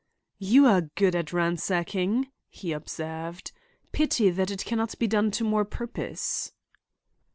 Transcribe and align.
"You 0.39 0.65
are 0.65 0.89
good 0.95 1.13
at 1.15 1.31
ransacking," 1.31 2.31
he 2.49 2.71
observed; 2.71 3.51
"pity 3.91 4.31
that 4.31 4.49
it 4.49 4.65
can 4.65 4.79
not 4.79 4.97
be 4.97 5.05
done 5.05 5.29
to 5.29 5.43
more 5.43 5.63
purpose." 5.63 6.53